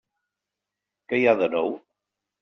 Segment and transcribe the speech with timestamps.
[1.13, 1.69] Què hi ha de nou?